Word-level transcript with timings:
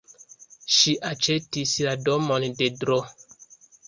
Ŝi 0.77 0.93
aĉetis 1.09 1.73
la 1.87 1.93
domon 2.07 2.47
de 2.63 2.71
Dro. 2.81 2.99